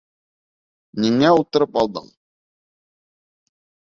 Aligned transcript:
Ниңә 1.03 1.29
ултырып 1.39 1.77
алдың? 1.81 2.07